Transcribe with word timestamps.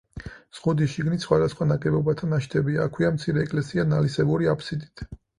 ზღუდის 0.59 0.93
შიგნით 0.93 1.25
სხვადასხვა 1.25 1.67
ნაგებობათა 1.71 2.29
ნაშთებია, 2.31 2.79
აქვეა 2.89 3.11
მცირე 3.17 3.43
ეკლესია 3.49 3.85
ნალისებური 3.91 4.49
აფსიდით. 4.55 5.05